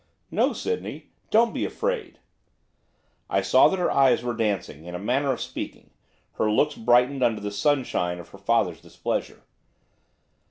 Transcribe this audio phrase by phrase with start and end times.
[0.31, 2.17] 'No; Sydney, don't be afraid.'
[3.29, 5.91] I saw that her eyes were dancing, in a manner of speaking,
[6.37, 9.43] her looks brightened under the sunshine of her father's displeasure.